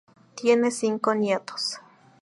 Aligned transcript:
Tiene 0.33 0.71
cinco 0.71 1.13
nietos. 1.13 1.77